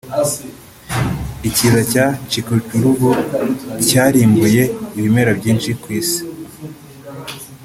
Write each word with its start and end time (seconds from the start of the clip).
Ikiza 1.47 1.81
cya 1.91 2.05
Chicxulub 2.29 2.99
cyarimbuye 3.87 4.63
ibimera 4.97 5.31
byinshi 5.39 5.69
ku 5.81 5.87
isi 5.99 6.21